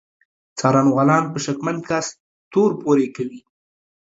[0.57, 2.05] څارنوالان په شکمن کس
[2.51, 3.39] تور پورې کوي.